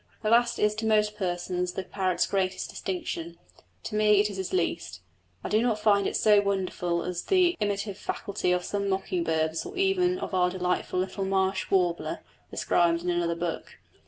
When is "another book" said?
13.11-13.77